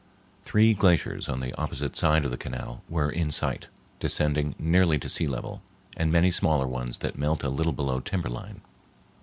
[0.41, 3.67] Three glaciers on the opposite side of the canal were in sight,
[3.99, 5.61] descending nearly to sea level,
[5.95, 8.61] and many smaller ones that melt a little below timber line.